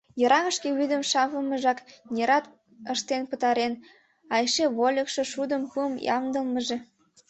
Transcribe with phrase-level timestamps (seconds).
[0.19, 1.79] Йыраҥышке вӱдым шавымыжак
[2.13, 2.45] нерат
[2.93, 3.73] ыштен пытарен,
[4.31, 6.77] а эше вольыкшо, шудым, пум ямдылымыже.